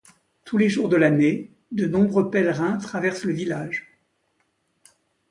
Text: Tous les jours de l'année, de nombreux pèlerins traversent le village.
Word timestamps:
Tous 0.45 0.57
les 0.57 0.67
jours 0.67 0.89
de 0.89 0.95
l'année, 0.97 1.51
de 1.71 1.85
nombreux 1.85 2.31
pèlerins 2.31 2.77
traversent 2.77 3.23
le 3.25 3.33
village. 3.33 3.99